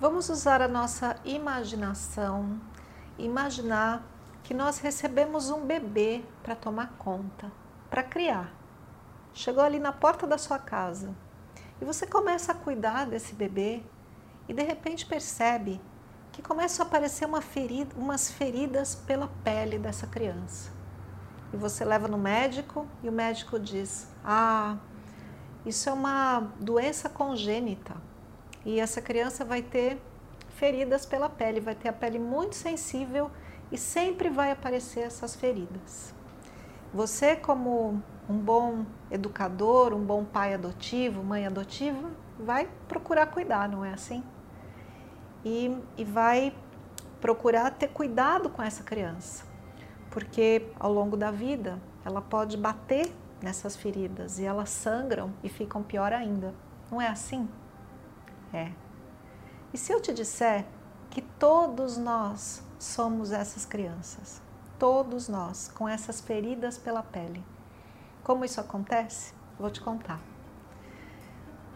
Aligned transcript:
Vamos 0.00 0.30
usar 0.30 0.62
a 0.62 0.66
nossa 0.66 1.20
imaginação, 1.26 2.58
imaginar 3.18 4.02
que 4.42 4.54
nós 4.54 4.78
recebemos 4.78 5.50
um 5.50 5.66
bebê 5.66 6.24
para 6.42 6.56
tomar 6.56 6.94
conta, 6.96 7.52
para 7.90 8.02
criar. 8.02 8.50
Chegou 9.34 9.62
ali 9.62 9.78
na 9.78 9.92
porta 9.92 10.26
da 10.26 10.38
sua 10.38 10.58
casa 10.58 11.14
e 11.78 11.84
você 11.84 12.06
começa 12.06 12.52
a 12.52 12.54
cuidar 12.54 13.04
desse 13.04 13.34
bebê 13.34 13.82
e 14.48 14.54
de 14.54 14.62
repente 14.62 15.04
percebe 15.04 15.78
que 16.32 16.40
começam 16.40 16.82
a 16.82 16.88
aparecer 16.88 17.26
uma 17.26 17.42
ferida, 17.42 17.94
umas 17.94 18.30
feridas 18.30 18.94
pela 18.94 19.28
pele 19.44 19.78
dessa 19.78 20.06
criança. 20.06 20.72
E 21.52 21.58
você 21.58 21.84
leva 21.84 22.08
no 22.08 22.16
médico 22.16 22.86
e 23.02 23.08
o 23.10 23.12
médico 23.12 23.60
diz: 23.60 24.08
Ah, 24.24 24.78
isso 25.66 25.90
é 25.90 25.92
uma 25.92 26.40
doença 26.58 27.06
congênita 27.10 28.08
e 28.64 28.78
essa 28.78 29.00
criança 29.00 29.44
vai 29.44 29.62
ter 29.62 29.98
feridas 30.50 31.06
pela 31.06 31.28
pele, 31.28 31.60
vai 31.60 31.74
ter 31.74 31.88
a 31.88 31.92
pele 31.92 32.18
muito 32.18 32.54
sensível 32.54 33.30
e 33.72 33.78
sempre 33.78 34.28
vai 34.28 34.50
aparecer 34.50 35.00
essas 35.00 35.34
feridas. 35.34 36.14
Você, 36.92 37.36
como 37.36 38.02
um 38.28 38.38
bom 38.38 38.84
educador, 39.10 39.94
um 39.94 40.04
bom 40.04 40.24
pai 40.24 40.54
adotivo, 40.54 41.22
mãe 41.22 41.46
adotiva, 41.46 42.10
vai 42.38 42.68
procurar 42.88 43.26
cuidar, 43.26 43.68
não 43.68 43.84
é 43.84 43.92
assim? 43.92 44.22
E, 45.44 45.76
e 45.96 46.04
vai 46.04 46.54
procurar 47.20 47.70
ter 47.70 47.88
cuidado 47.88 48.50
com 48.50 48.62
essa 48.62 48.82
criança, 48.82 49.44
porque 50.10 50.66
ao 50.78 50.92
longo 50.92 51.16
da 51.16 51.30
vida 51.30 51.80
ela 52.04 52.20
pode 52.20 52.56
bater 52.56 53.12
nessas 53.42 53.76
feridas 53.76 54.38
e 54.38 54.44
elas 54.44 54.70
sangram 54.70 55.32
e 55.42 55.48
ficam 55.48 55.82
pior 55.82 56.12
ainda. 56.12 56.54
Não 56.90 57.00
é 57.00 57.08
assim? 57.08 57.48
É. 58.52 58.72
E 59.72 59.78
se 59.78 59.92
eu 59.92 60.00
te 60.00 60.12
disser 60.12 60.66
que 61.08 61.22
todos 61.22 61.96
nós 61.96 62.62
somos 62.78 63.30
essas 63.32 63.64
crianças, 63.64 64.42
todos 64.78 65.28
nós, 65.28 65.68
com 65.68 65.88
essas 65.88 66.20
feridas 66.20 66.78
pela 66.78 67.02
pele, 67.02 67.44
como 68.22 68.44
isso 68.44 68.60
acontece? 68.60 69.32
Vou 69.58 69.70
te 69.70 69.80
contar. 69.80 70.20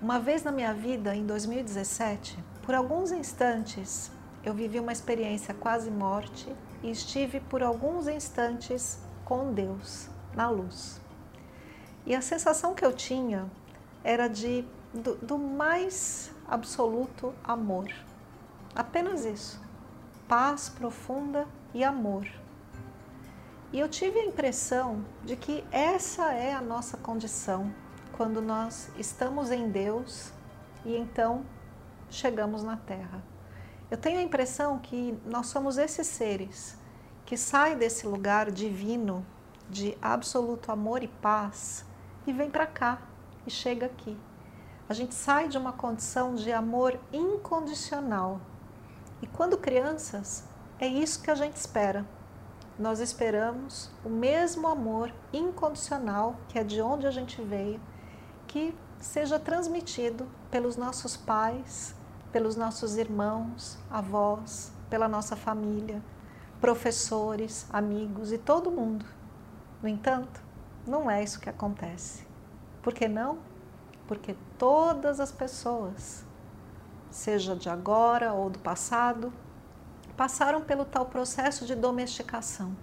Uma 0.00 0.18
vez 0.18 0.42
na 0.42 0.52
minha 0.52 0.74
vida, 0.74 1.14
em 1.14 1.24
2017, 1.24 2.38
por 2.62 2.74
alguns 2.74 3.12
instantes, 3.12 4.10
eu 4.42 4.52
vivi 4.52 4.78
uma 4.78 4.92
experiência 4.92 5.54
quase 5.54 5.90
morte 5.90 6.54
e 6.82 6.90
estive 6.90 7.40
por 7.40 7.62
alguns 7.62 8.06
instantes 8.08 8.98
com 9.24 9.52
Deus, 9.52 10.08
na 10.34 10.50
luz. 10.50 11.00
E 12.04 12.14
a 12.14 12.20
sensação 12.20 12.74
que 12.74 12.84
eu 12.84 12.92
tinha 12.92 13.50
era 14.02 14.28
de 14.28 14.64
do, 14.92 15.14
do 15.16 15.38
mais 15.38 16.33
absoluto 16.48 17.34
amor. 17.42 17.90
Apenas 18.74 19.24
isso. 19.24 19.60
Paz 20.28 20.68
profunda 20.68 21.46
e 21.72 21.84
amor. 21.84 22.26
E 23.72 23.78
eu 23.80 23.88
tive 23.88 24.20
a 24.20 24.24
impressão 24.24 25.04
de 25.24 25.36
que 25.36 25.64
essa 25.72 26.32
é 26.32 26.54
a 26.54 26.60
nossa 26.60 26.96
condição 26.96 27.72
quando 28.12 28.40
nós 28.40 28.90
estamos 28.96 29.50
em 29.50 29.68
Deus 29.68 30.32
e 30.84 30.96
então 30.96 31.44
chegamos 32.08 32.62
na 32.62 32.76
Terra. 32.76 33.22
Eu 33.90 33.98
tenho 33.98 34.18
a 34.18 34.22
impressão 34.22 34.78
que 34.78 35.18
nós 35.26 35.46
somos 35.46 35.78
esses 35.78 36.06
seres 36.06 36.78
que 37.26 37.36
saem 37.36 37.76
desse 37.76 38.06
lugar 38.06 38.50
divino 38.50 39.24
de 39.68 39.96
absoluto 40.00 40.70
amor 40.70 41.02
e 41.02 41.08
paz 41.08 41.84
e 42.26 42.32
vem 42.32 42.50
para 42.50 42.66
cá 42.66 43.02
e 43.46 43.50
chega 43.50 43.86
aqui. 43.86 44.16
A 44.86 44.92
gente 44.92 45.14
sai 45.14 45.48
de 45.48 45.56
uma 45.56 45.72
condição 45.72 46.34
de 46.34 46.52
amor 46.52 47.00
incondicional. 47.10 48.38
E 49.22 49.26
quando 49.26 49.56
crianças, 49.56 50.44
é 50.78 50.86
isso 50.86 51.22
que 51.22 51.30
a 51.30 51.34
gente 51.34 51.56
espera. 51.56 52.04
Nós 52.78 53.00
esperamos 53.00 53.90
o 54.04 54.10
mesmo 54.10 54.68
amor 54.68 55.10
incondicional, 55.32 56.36
que 56.48 56.58
é 56.58 56.64
de 56.64 56.82
onde 56.82 57.06
a 57.06 57.10
gente 57.10 57.40
veio, 57.40 57.80
que 58.46 58.74
seja 58.98 59.38
transmitido 59.38 60.26
pelos 60.50 60.76
nossos 60.76 61.16
pais, 61.16 61.94
pelos 62.30 62.54
nossos 62.54 62.98
irmãos, 62.98 63.78
avós, 63.90 64.70
pela 64.90 65.08
nossa 65.08 65.34
família, 65.34 66.02
professores, 66.60 67.66
amigos 67.72 68.32
e 68.32 68.38
todo 68.38 68.70
mundo. 68.70 69.06
No 69.82 69.88
entanto, 69.88 70.42
não 70.86 71.10
é 71.10 71.22
isso 71.22 71.40
que 71.40 71.48
acontece. 71.48 72.26
Por 72.82 72.92
que 72.92 73.08
não? 73.08 73.53
Porque 74.06 74.36
todas 74.58 75.20
as 75.20 75.32
pessoas, 75.32 76.24
seja 77.10 77.56
de 77.56 77.68
agora 77.68 78.32
ou 78.32 78.50
do 78.50 78.58
passado, 78.58 79.32
passaram 80.16 80.60
pelo 80.60 80.84
tal 80.84 81.06
processo 81.06 81.64
de 81.64 81.74
domesticação. 81.74 82.76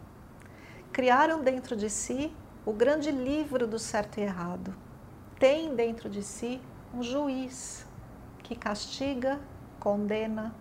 Criaram 0.92 1.42
dentro 1.42 1.76
de 1.76 1.90
si 1.90 2.34
o 2.66 2.74
grande 2.74 3.12
livro 3.12 3.66
do 3.66 3.80
certo 3.80 4.20
e 4.20 4.24
errado. 4.24 4.76
Tem 5.40 5.76
dentro 5.76 6.10
de 6.10 6.22
si 6.22 6.62
um 6.94 7.02
juiz 7.02 7.86
que 8.44 8.56
castiga, 8.56 9.40
condena, 9.80 10.54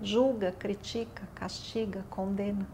julga, 0.00 0.52
critica, 0.52 1.26
castiga, 1.34 2.04
condena. 2.10 2.66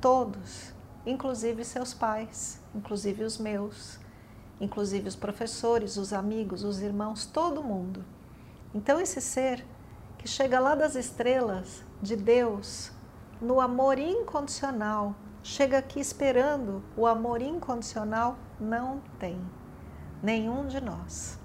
Todos, 0.00 0.72
inclusive 1.06 1.64
seus 1.64 1.94
pais, 1.94 2.60
inclusive 2.74 3.24
os 3.24 3.38
meus, 3.38 3.98
inclusive 4.60 5.08
os 5.08 5.16
professores, 5.16 5.96
os 5.96 6.12
amigos, 6.12 6.64
os 6.64 6.80
irmãos, 6.80 7.26
todo 7.26 7.62
mundo. 7.62 8.04
Então, 8.74 9.00
esse 9.00 9.20
ser 9.20 9.64
que 10.18 10.28
chega 10.28 10.58
lá 10.58 10.74
das 10.74 10.94
estrelas, 10.94 11.82
de 12.00 12.16
Deus, 12.16 12.90
no 13.40 13.60
amor 13.60 13.98
incondicional, 13.98 15.14
chega 15.42 15.78
aqui 15.78 16.00
esperando 16.00 16.82
o 16.96 17.06
amor 17.06 17.42
incondicional, 17.42 18.36
não 18.58 19.00
tem. 19.18 19.38
Nenhum 20.22 20.66
de 20.66 20.80
nós. 20.80 21.38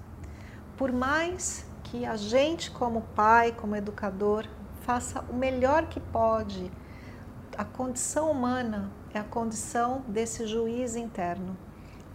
Por 0.76 0.90
mais 0.92 1.66
que 1.84 2.06
a 2.06 2.16
gente, 2.16 2.70
como 2.70 3.02
pai, 3.14 3.52
como 3.52 3.76
educador, 3.76 4.46
faça 4.80 5.20
o 5.28 5.34
melhor 5.34 5.86
que 5.86 6.00
pode, 6.00 6.70
a 7.56 7.64
condição 7.64 8.30
humana 8.30 8.90
é 9.12 9.18
a 9.18 9.24
condição 9.24 10.02
desse 10.08 10.46
juiz 10.46 10.96
interno. 10.96 11.56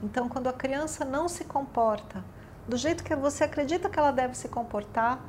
Então, 0.03 0.27
quando 0.29 0.47
a 0.47 0.53
criança 0.53 1.03
não 1.03 1.27
se 1.27 1.45
comporta 1.45 2.23
do 2.67 2.77
jeito 2.77 3.03
que 3.03 3.15
você 3.15 3.43
acredita 3.43 3.89
que 3.89 3.99
ela 3.99 4.11
deve 4.11 4.35
se 4.35 4.47
comportar, 4.47 5.23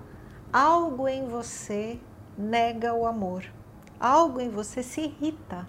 algo 0.53 1.06
em 1.06 1.28
você 1.28 2.00
nega 2.37 2.94
o 2.94 3.06
amor. 3.06 3.44
Algo 4.00 4.41
em 4.41 4.49
você 4.49 4.82
se 4.82 5.03
irrita. 5.03 5.66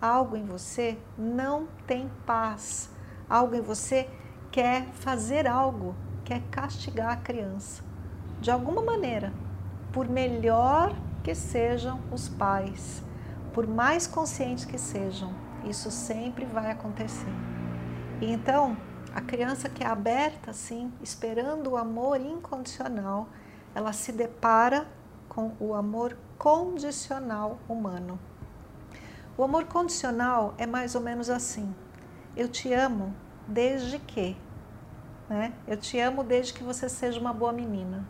Algo 0.00 0.36
em 0.36 0.44
você 0.44 0.98
não 1.16 1.68
tem 1.86 2.10
paz. 2.26 2.90
Algo 3.28 3.54
em 3.54 3.60
você 3.60 4.08
quer 4.50 4.86
fazer 4.92 5.46
algo, 5.46 5.94
quer 6.24 6.42
castigar 6.50 7.10
a 7.10 7.16
criança. 7.16 7.82
De 8.40 8.50
alguma 8.50 8.82
maneira, 8.82 9.32
por 9.92 10.08
melhor 10.08 10.94
que 11.22 11.34
sejam 11.34 12.00
os 12.10 12.28
pais, 12.28 13.02
por 13.54 13.66
mais 13.66 14.06
conscientes 14.06 14.64
que 14.64 14.78
sejam, 14.78 15.32
isso 15.64 15.90
sempre 15.90 16.44
vai 16.44 16.70
acontecer. 16.70 17.51
E 18.22 18.30
então, 18.30 18.76
a 19.12 19.20
criança 19.20 19.68
que 19.68 19.82
é 19.82 19.86
aberta 19.86 20.52
assim, 20.52 20.92
esperando 21.02 21.72
o 21.72 21.76
amor 21.76 22.20
incondicional, 22.20 23.28
ela 23.74 23.92
se 23.92 24.12
depara 24.12 24.86
com 25.28 25.56
o 25.58 25.74
amor 25.74 26.16
condicional 26.38 27.58
humano. 27.68 28.20
O 29.36 29.42
amor 29.42 29.64
condicional 29.64 30.54
é 30.56 30.66
mais 30.66 30.94
ou 30.94 31.00
menos 31.00 31.28
assim: 31.28 31.74
eu 32.36 32.46
te 32.46 32.72
amo 32.72 33.12
desde 33.48 33.98
que, 33.98 34.36
né? 35.28 35.52
Eu 35.66 35.76
te 35.76 35.98
amo 35.98 36.22
desde 36.22 36.54
que 36.54 36.62
você 36.62 36.88
seja 36.88 37.18
uma 37.18 37.32
boa 37.32 37.52
menina. 37.52 38.06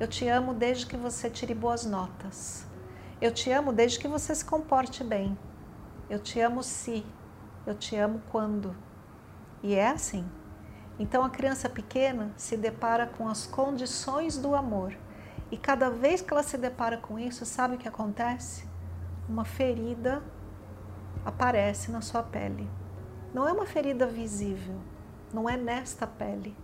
Eu 0.00 0.08
te 0.08 0.26
amo 0.28 0.54
desde 0.54 0.86
que 0.86 0.96
você 0.96 1.28
tire 1.28 1.54
boas 1.54 1.84
notas. 1.84 2.66
Eu 3.20 3.30
te 3.30 3.52
amo 3.52 3.70
desde 3.70 3.98
que 3.98 4.08
você 4.08 4.34
se 4.34 4.46
comporte 4.46 5.04
bem. 5.04 5.36
Eu 6.08 6.18
te 6.18 6.40
amo 6.40 6.62
se. 6.62 7.04
Eu 7.66 7.74
te 7.74 7.96
amo 7.96 8.22
quando. 8.30 8.74
E 9.62 9.74
é 9.74 9.88
assim. 9.88 10.24
Então 10.98 11.24
a 11.24 11.30
criança 11.30 11.68
pequena 11.68 12.32
se 12.36 12.56
depara 12.56 13.06
com 13.06 13.28
as 13.28 13.46
condições 13.46 14.36
do 14.36 14.54
amor. 14.54 14.96
E 15.50 15.56
cada 15.56 15.90
vez 15.90 16.20
que 16.20 16.32
ela 16.32 16.42
se 16.42 16.56
depara 16.56 16.96
com 16.96 17.18
isso, 17.18 17.44
sabe 17.44 17.76
o 17.76 17.78
que 17.78 17.88
acontece? 17.88 18.72
uma 19.28 19.44
ferida 19.44 20.22
aparece 21.24 21.90
na 21.90 22.00
sua 22.00 22.22
pele. 22.22 22.68
Não 23.32 23.48
é 23.48 23.52
uma 23.52 23.66
ferida 23.66 24.06
visível, 24.06 24.78
não 25.32 25.48
é 25.48 25.56
nesta 25.56 26.06
pele. 26.06 26.56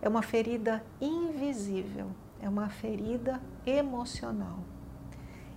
É 0.00 0.08
uma 0.08 0.22
ferida 0.22 0.84
invisível, 1.00 2.10
é 2.40 2.48
uma 2.48 2.68
ferida 2.68 3.40
emocional. 3.66 4.58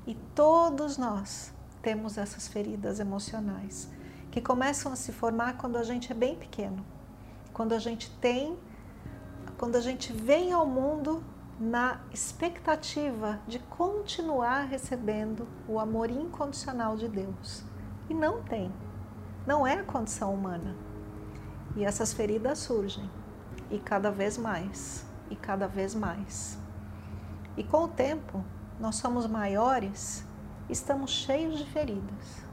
E 0.06 0.16
todos 0.36 0.98
nós 0.98 1.54
temos 1.82 2.18
essas 2.18 2.48
feridas 2.48 3.00
emocionais 3.00 3.90
que 4.32 4.40
começam 4.40 4.94
a 4.94 4.96
se 4.96 5.12
formar 5.12 5.58
quando 5.58 5.76
a 5.78 5.84
gente 5.84 6.12
é 6.12 6.16
bem 6.16 6.36
pequeno, 6.36 6.84
quando 7.54 7.74
a 7.74 7.80
gente 7.80 8.10
tem, 8.20 8.58
quando 9.58 9.76
a 9.76 9.82
gente 9.82 10.14
vem 10.14 10.54
ao 10.54 10.66
mundo 10.66 11.22
na 11.60 12.00
expectativa 12.12 13.40
de 13.46 13.60
continuar 13.60 14.64
recebendo 14.64 15.48
o 15.68 15.80
amor 15.80 16.10
incondicional 16.10 16.96
de 16.96 17.08
Deus. 17.08 17.64
E 18.10 18.14
não 18.14 18.42
tem. 18.42 18.72
Não 19.46 19.68
é 19.68 19.76
a 19.76 19.84
condição 19.84 20.34
humana. 20.34 20.76
E 21.76 21.86
essas 21.86 22.14
feridas 22.14 22.58
surgem. 22.58 23.08
E 23.70 23.78
cada 23.78 24.10
vez 24.10 24.38
mais. 24.38 25.06
E 25.30 25.36
cada 25.36 25.68
vez 25.68 25.94
mais. 25.94 26.58
E 27.56 27.64
com 27.64 27.84
o 27.84 27.88
tempo, 27.88 28.44
nós 28.80 28.96
somos 28.96 29.28
maiores, 29.28 30.26
estamos 30.68 31.12
cheios 31.12 31.60
de 31.60 31.66
feridas. 31.66 32.51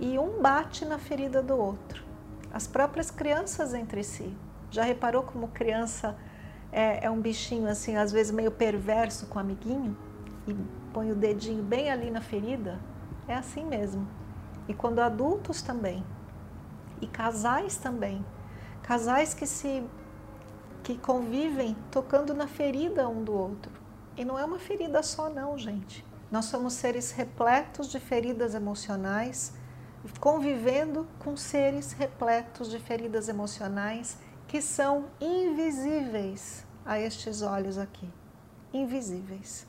E 0.00 0.18
um 0.18 0.40
bate 0.40 0.84
na 0.84 0.98
ferida 0.98 1.42
do 1.42 1.56
outro. 1.56 2.04
As 2.52 2.66
próprias 2.66 3.10
crianças 3.10 3.74
entre 3.74 4.02
si. 4.02 4.36
Já 4.70 4.82
reparou 4.82 5.22
como 5.22 5.48
criança 5.48 6.16
é, 6.72 7.06
é 7.06 7.10
um 7.10 7.20
bichinho 7.20 7.68
assim, 7.68 7.96
às 7.96 8.10
vezes 8.10 8.32
meio 8.32 8.50
perverso 8.50 9.26
com 9.26 9.38
o 9.38 9.40
amiguinho 9.40 9.96
e 10.46 10.54
põe 10.92 11.10
o 11.12 11.14
dedinho 11.14 11.62
bem 11.62 11.90
ali 11.90 12.10
na 12.10 12.20
ferida, 12.20 12.80
é 13.28 13.34
assim 13.34 13.64
mesmo. 13.64 14.06
E 14.66 14.74
quando 14.74 14.98
adultos 14.98 15.62
também, 15.62 16.04
e 17.00 17.06
casais 17.06 17.76
também, 17.76 18.24
casais 18.82 19.34
que 19.34 19.46
se 19.46 19.82
que 20.82 20.98
convivem 20.98 21.74
tocando 21.90 22.34
na 22.34 22.46
ferida 22.46 23.08
um 23.08 23.24
do 23.24 23.32
outro. 23.32 23.72
E 24.16 24.24
não 24.24 24.38
é 24.38 24.44
uma 24.44 24.58
ferida 24.58 25.02
só 25.02 25.30
não, 25.30 25.56
gente. 25.56 26.04
Nós 26.30 26.44
somos 26.44 26.74
seres 26.74 27.10
repletos 27.10 27.88
de 27.88 27.98
feridas 27.98 28.54
emocionais, 28.54 29.54
convivendo 30.20 31.06
com 31.18 31.36
seres 31.36 31.92
repletos 31.92 32.70
de 32.70 32.78
feridas 32.78 33.28
emocionais 33.28 34.18
que 34.46 34.60
são 34.60 35.06
invisíveis 35.20 36.64
a 36.84 37.00
estes 37.00 37.42
olhos 37.42 37.78
aqui, 37.78 38.08
invisíveis. 38.72 39.66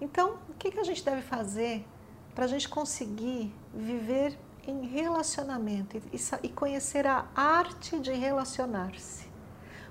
Então, 0.00 0.38
o 0.48 0.54
que, 0.54 0.78
a 0.78 0.84
gente 0.84 1.04
deve 1.04 1.20
fazer 1.20 1.86
para 2.34 2.44
a 2.44 2.48
gente 2.48 2.68
conseguir 2.68 3.54
viver 3.74 4.38
em 4.66 4.86
relacionamento 4.86 6.00
e, 6.42 6.48
conhecer 6.48 7.06
a 7.06 7.26
arte 7.34 7.98
de 7.98 8.12
relacionar-se? 8.12 9.28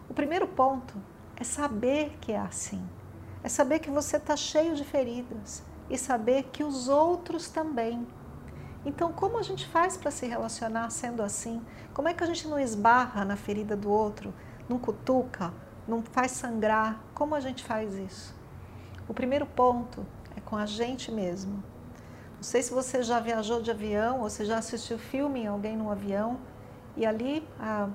O 0.10 0.14
primeiro 0.14 0.48
ponto 0.48 0.96
é 1.36 1.44
saber 1.44 2.18
que 2.20 2.32
é 2.32 2.40
assim, 2.40 2.84
é 3.44 3.50
saber 3.50 3.80
que 3.80 3.92
você 3.92 4.18
está 4.18 4.36
cheio 4.36 4.74
de 4.76 4.84
feridas 4.84 5.64
e 5.90 5.98
saber 5.98 6.44
que 6.52 6.64
os 6.64 6.88
outros 6.88 7.50
também. 7.50 8.08
Então, 8.86 9.12
como 9.12 9.38
a 9.38 9.44
gente 9.44 9.68
faz 9.68 9.98
para 9.98 10.10
se 10.10 10.26
relacionar 10.26 10.90
sendo 10.90 11.22
assim? 11.22 11.62
Como 11.94 12.08
é 12.08 12.14
que 12.14 12.24
a 12.24 12.28
gente 12.28 12.48
não 12.48 12.60
esbarra 12.60 13.26
na 13.26 13.36
ferida 13.36 13.76
do 13.76 13.90
outro, 13.90 14.34
não 14.70 14.80
cutuca, 14.80 15.54
não 15.88 16.02
faz 16.02 16.32
sangrar. 16.32 17.02
Como 17.14 17.36
a 17.36 17.40
gente 17.40 17.64
faz 17.64 17.96
isso? 17.96 18.34
O 19.08 19.14
primeiro 19.14 19.46
ponto 19.46 20.06
é 20.38 20.40
com 20.40 20.56
a 20.56 20.66
gente 20.66 21.12
mesmo. 21.12 21.64
Não 22.36 22.44
sei 22.44 22.62
se 22.62 22.72
você 22.72 23.04
já 23.04 23.20
viajou 23.20 23.62
de 23.62 23.72
avião 23.72 24.22
ou 24.22 24.30
se 24.30 24.46
já 24.46 24.60
assistiu 24.60 24.98
filme 24.98 25.42
em 25.42 25.48
alguém 25.48 25.76
no 25.76 25.92
avião 25.92 26.40
e 26.96 27.06
ali 27.06 27.46
a, 27.60 27.90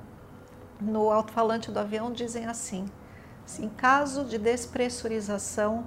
no 0.81 1.11
alto-falante 1.11 1.71
do 1.71 1.79
avião 1.79 2.13
dizem 2.13 2.47
assim: 2.47 2.87
em 3.59 3.69
caso 3.71 4.25
de 4.25 4.37
despressurização, 4.37 5.85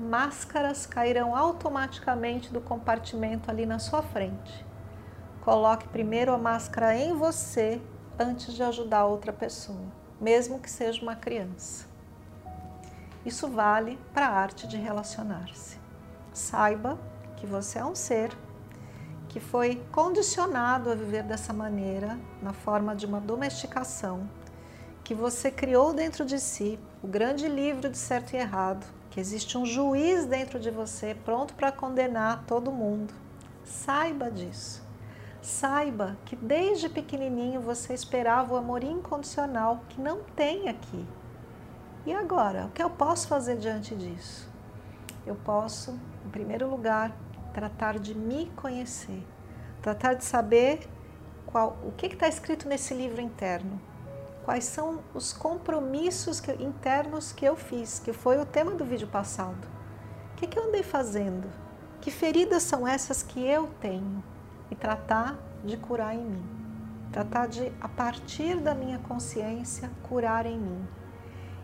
máscaras 0.00 0.86
cairão 0.86 1.36
automaticamente 1.36 2.52
do 2.52 2.60
compartimento 2.60 3.50
ali 3.50 3.66
na 3.66 3.78
sua 3.78 4.02
frente. 4.02 4.64
Coloque 5.42 5.88
primeiro 5.88 6.32
a 6.32 6.38
máscara 6.38 6.96
em 6.96 7.14
você 7.14 7.80
antes 8.18 8.54
de 8.54 8.62
ajudar 8.62 9.04
outra 9.04 9.32
pessoa 9.32 10.00
mesmo 10.20 10.60
que 10.60 10.70
seja 10.70 11.00
uma 11.00 11.16
criança. 11.16 11.86
Isso 13.24 13.48
vale 13.48 13.98
para 14.12 14.28
a 14.28 14.32
arte 14.32 14.66
de 14.66 14.76
relacionar-se. 14.76 15.78
Saiba 16.32 16.98
que 17.36 17.46
você 17.46 17.78
é 17.78 17.84
um 17.84 17.94
ser 17.94 18.30
que 19.28 19.40
foi 19.40 19.82
condicionado 19.92 20.90
a 20.90 20.94
viver 20.94 21.22
dessa 21.22 21.52
maneira, 21.52 22.18
na 22.42 22.52
forma 22.52 22.96
de 22.96 23.06
uma 23.06 23.20
domesticação, 23.20 24.28
que 25.04 25.14
você 25.14 25.50
criou 25.50 25.92
dentro 25.92 26.24
de 26.24 26.38
si 26.38 26.78
o 27.02 27.06
grande 27.06 27.46
livro 27.46 27.88
de 27.88 27.96
certo 27.96 28.34
e 28.34 28.36
errado, 28.36 28.84
existe 29.20 29.56
um 29.56 29.66
juiz 29.66 30.26
dentro 30.26 30.58
de 30.58 30.70
você 30.70 31.14
pronto 31.24 31.54
para 31.54 31.70
condenar 31.70 32.44
todo 32.46 32.72
mundo. 32.72 33.12
Saiba 33.64 34.30
disso. 34.30 34.82
Saiba 35.42 36.16
que 36.24 36.36
desde 36.36 36.88
pequenininho 36.88 37.60
você 37.60 37.94
esperava 37.94 38.54
o 38.54 38.56
amor 38.56 38.82
incondicional 38.82 39.80
que 39.88 40.00
não 40.00 40.22
tem 40.36 40.68
aqui. 40.68 41.06
E 42.04 42.12
agora, 42.12 42.66
o 42.66 42.70
que 42.70 42.82
eu 42.82 42.90
posso 42.90 43.28
fazer 43.28 43.56
diante 43.56 43.94
disso? 43.94 44.48
Eu 45.26 45.34
posso, 45.34 45.98
em 46.26 46.30
primeiro 46.30 46.68
lugar, 46.68 47.14
tratar 47.52 47.98
de 47.98 48.14
me 48.14 48.46
conhecer, 48.56 49.22
tratar 49.82 50.14
de 50.14 50.24
saber 50.24 50.88
qual, 51.46 51.76
o 51.84 51.92
que 51.92 52.06
está 52.06 52.26
escrito 52.28 52.68
nesse 52.68 52.94
livro 52.94 53.20
interno, 53.20 53.80
quais 54.50 54.64
são 54.64 54.98
os 55.14 55.32
compromissos 55.32 56.40
que, 56.40 56.50
internos 56.50 57.30
que 57.30 57.44
eu 57.44 57.54
fiz, 57.54 58.00
que 58.00 58.12
foi 58.12 58.36
o 58.36 58.44
tema 58.44 58.72
do 58.72 58.84
vídeo 58.84 59.06
passado. 59.06 59.68
O 60.32 60.34
que, 60.34 60.48
que 60.48 60.58
eu 60.58 60.64
andei 60.64 60.82
fazendo? 60.82 61.48
Que 62.00 62.10
feridas 62.10 62.64
são 62.64 62.84
essas 62.84 63.22
que 63.22 63.40
eu 63.40 63.68
tenho? 63.80 64.24
e 64.68 64.74
tratar 64.74 65.38
de 65.64 65.76
curar 65.76 66.16
em 66.16 66.24
mim. 66.24 66.42
Tratar 67.12 67.46
de, 67.46 67.72
a 67.80 67.88
partir 67.88 68.56
da 68.56 68.74
minha 68.74 68.98
consciência, 68.98 69.88
curar 70.08 70.46
em 70.46 70.58
mim. 70.58 70.84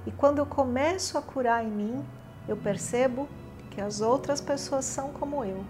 E 0.07 0.13
quando 0.13 0.39
eu 0.39 0.47
começo 0.47 1.19
a 1.19 1.23
curar 1.23 1.65
em 1.65 1.71
mim, 1.71 2.05
eu 2.47 2.57
percebo 2.57 3.29
que 3.69 3.81
as 3.81 4.01
outras 4.01 4.41
pessoas 4.41 4.85
são 4.85 5.11
como 5.11 5.45
eu. 5.45 5.65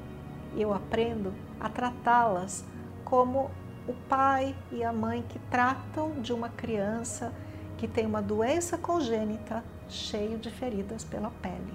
E 0.54 0.60
eu 0.60 0.74
aprendo 0.74 1.32
a 1.58 1.68
tratá-las 1.70 2.62
como 3.04 3.50
o 3.88 3.94
pai 4.08 4.54
e 4.72 4.82
a 4.82 4.92
mãe 4.92 5.22
que 5.28 5.38
tratam 5.50 6.20
de 6.20 6.32
uma 6.32 6.48
criança 6.48 7.32
que 7.76 7.86
tem 7.86 8.06
uma 8.06 8.22
doença 8.22 8.76
congênita 8.78 9.62
cheio 9.88 10.38
de 10.38 10.50
feridas 10.50 11.04
pela 11.04 11.30
pele. 11.30 11.74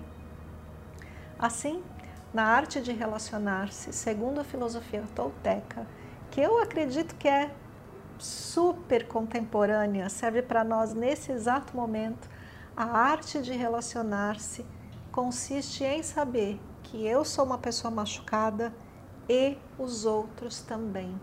Assim, 1.37 1.83
na 2.33 2.43
arte 2.43 2.81
de 2.81 2.91
relacionar-se, 2.91 3.93
segundo 3.93 4.41
a 4.41 4.43
filosofia 4.43 5.03
tolteca, 5.15 5.87
que 6.29 6.41
eu 6.41 6.61
acredito 6.61 7.15
que 7.15 7.27
é 7.27 7.51
super 8.17 9.07
contemporânea, 9.07 10.09
serve 10.09 10.41
para 10.41 10.63
nós 10.63 10.93
nesse 10.93 11.31
exato 11.31 11.75
momento. 11.75 12.29
A 12.75 12.85
arte 12.85 13.41
de 13.41 13.53
relacionar-se 13.53 14.65
consiste 15.11 15.83
em 15.83 16.03
saber 16.03 16.59
que 16.83 17.05
eu 17.05 17.25
sou 17.25 17.45
uma 17.45 17.57
pessoa 17.57 17.91
machucada 17.91 18.73
e 19.27 19.57
os 19.77 20.05
outros 20.05 20.61
também. 20.61 21.19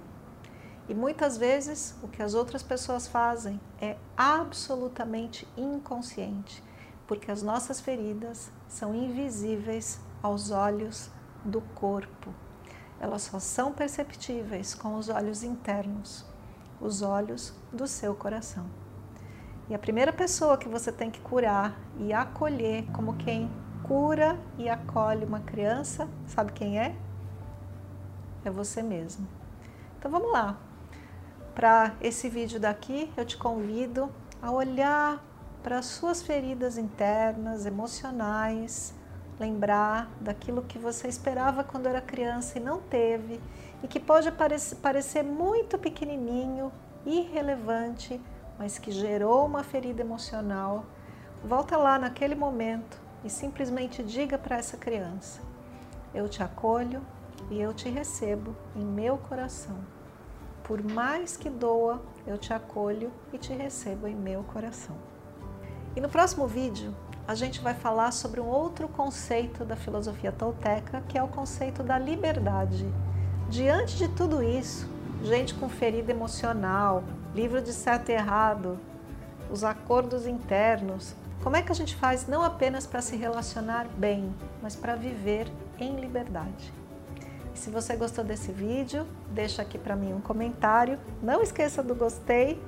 E 0.88 0.94
muitas 0.94 1.36
vezes 1.36 1.94
o 2.02 2.08
que 2.08 2.22
as 2.22 2.32
outras 2.32 2.62
pessoas 2.62 3.06
fazem 3.06 3.60
é 3.78 3.96
absolutamente 4.16 5.46
inconsciente, 5.54 6.64
porque 7.06 7.30
as 7.30 7.42
nossas 7.42 7.78
feridas 7.78 8.50
são 8.66 8.94
invisíveis 8.94 10.00
aos 10.22 10.50
olhos 10.50 11.10
do 11.44 11.60
corpo. 11.60 12.32
Elas 12.98 13.22
só 13.22 13.38
são 13.38 13.72
perceptíveis 13.72 14.74
com 14.74 14.96
os 14.96 15.10
olhos 15.10 15.42
internos, 15.42 16.24
os 16.80 17.02
olhos 17.02 17.54
do 17.70 17.86
seu 17.86 18.14
coração. 18.14 18.66
E 19.68 19.74
a 19.74 19.78
primeira 19.78 20.12
pessoa 20.12 20.56
que 20.56 20.68
você 20.68 20.90
tem 20.90 21.10
que 21.10 21.20
curar 21.20 21.78
e 21.98 22.14
acolher, 22.14 22.90
como 22.92 23.16
quem 23.16 23.50
cura 23.82 24.38
e 24.56 24.68
acolhe 24.68 25.26
uma 25.26 25.40
criança, 25.40 26.08
sabe 26.26 26.52
quem 26.52 26.80
é? 26.80 26.96
É 28.42 28.50
você 28.50 28.82
mesmo. 28.82 29.28
Então 29.98 30.10
vamos 30.10 30.32
lá. 30.32 30.67
Para 31.58 31.92
esse 32.00 32.28
vídeo 32.28 32.60
daqui, 32.60 33.12
eu 33.16 33.24
te 33.24 33.36
convido 33.36 34.08
a 34.40 34.48
olhar 34.48 35.20
para 35.60 35.78
as 35.78 35.86
suas 35.86 36.22
feridas 36.22 36.78
internas, 36.78 37.66
emocionais, 37.66 38.94
lembrar 39.40 40.08
daquilo 40.20 40.62
que 40.62 40.78
você 40.78 41.08
esperava 41.08 41.64
quando 41.64 41.88
era 41.88 42.00
criança 42.00 42.58
e 42.58 42.62
não 42.62 42.78
teve, 42.78 43.40
e 43.82 43.88
que 43.88 43.98
pode 43.98 44.30
parecer 44.80 45.24
muito 45.24 45.76
pequenininho, 45.76 46.70
irrelevante, 47.04 48.20
mas 48.56 48.78
que 48.78 48.92
gerou 48.92 49.44
uma 49.44 49.64
ferida 49.64 50.00
emocional. 50.00 50.86
Volta 51.42 51.76
lá 51.76 51.98
naquele 51.98 52.36
momento 52.36 53.02
e 53.24 53.28
simplesmente 53.28 54.00
diga 54.04 54.38
para 54.38 54.58
essa 54.58 54.76
criança: 54.76 55.40
Eu 56.14 56.28
te 56.28 56.40
acolho 56.40 57.04
e 57.50 57.60
eu 57.60 57.74
te 57.74 57.88
recebo 57.88 58.54
em 58.76 58.84
meu 58.84 59.18
coração. 59.18 59.97
Por 60.68 60.84
mais 60.84 61.34
que 61.34 61.48
doa, 61.48 62.02
eu 62.26 62.36
te 62.36 62.52
acolho 62.52 63.10
e 63.32 63.38
te 63.38 63.54
recebo 63.54 64.06
em 64.06 64.14
meu 64.14 64.42
coração. 64.42 64.94
E 65.96 66.00
no 66.00 66.10
próximo 66.10 66.46
vídeo, 66.46 66.94
a 67.26 67.34
gente 67.34 67.62
vai 67.62 67.72
falar 67.72 68.10
sobre 68.10 68.38
um 68.38 68.46
outro 68.46 68.86
conceito 68.86 69.64
da 69.64 69.76
filosofia 69.76 70.30
tolteca, 70.30 71.02
que 71.08 71.16
é 71.16 71.22
o 71.22 71.28
conceito 71.28 71.82
da 71.82 71.98
liberdade. 71.98 72.86
Diante 73.48 73.96
de 73.96 74.08
tudo 74.08 74.42
isso, 74.42 74.86
gente 75.22 75.54
com 75.54 75.70
ferida 75.70 76.12
emocional, 76.12 77.02
livro 77.34 77.62
de 77.62 77.72
certo 77.72 78.10
e 78.10 78.12
errado, 78.12 78.78
os 79.50 79.64
acordos 79.64 80.26
internos, 80.26 81.14
como 81.42 81.56
é 81.56 81.62
que 81.62 81.72
a 81.72 81.74
gente 81.74 81.96
faz 81.96 82.26
não 82.26 82.42
apenas 82.42 82.86
para 82.86 83.00
se 83.00 83.16
relacionar 83.16 83.88
bem, 83.96 84.34
mas 84.60 84.76
para 84.76 84.96
viver 84.96 85.50
em 85.78 85.96
liberdade? 85.96 86.77
Se 87.58 87.70
você 87.70 87.96
gostou 87.96 88.22
desse 88.22 88.52
vídeo, 88.52 89.04
deixa 89.32 89.62
aqui 89.62 89.76
para 89.76 89.96
mim 89.96 90.12
um 90.12 90.20
comentário. 90.20 90.96
Não 91.20 91.42
esqueça 91.42 91.82
do 91.82 91.92
gostei 91.92 92.62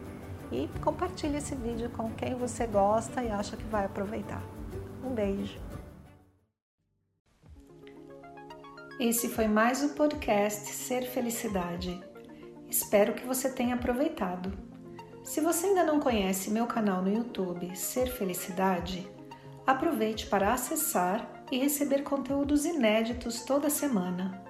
e 0.50 0.68
compartilhe 0.82 1.36
esse 1.36 1.54
vídeo 1.54 1.88
com 1.90 2.10
quem 2.10 2.34
você 2.34 2.66
gosta 2.66 3.22
e 3.22 3.30
acha 3.30 3.56
que 3.56 3.62
vai 3.64 3.84
aproveitar. 3.84 4.42
Um 5.04 5.14
beijo! 5.14 5.60
Esse 8.98 9.28
foi 9.28 9.46
mais 9.46 9.80
o 9.84 9.90
podcast 9.90 10.68
Ser 10.72 11.02
Felicidade. 11.02 11.98
Espero 12.68 13.14
que 13.14 13.24
você 13.24 13.48
tenha 13.48 13.76
aproveitado. 13.76 14.52
Se 15.22 15.40
você 15.40 15.68
ainda 15.68 15.84
não 15.84 16.00
conhece 16.00 16.50
meu 16.50 16.66
canal 16.66 17.00
no 17.00 17.14
YouTube 17.14 17.76
Ser 17.76 18.08
Felicidade, 18.08 19.08
aproveite 19.64 20.26
para 20.26 20.52
acessar 20.52 21.44
e 21.52 21.58
receber 21.58 22.02
conteúdos 22.02 22.64
inéditos 22.64 23.42
toda 23.44 23.70
semana. 23.70 24.49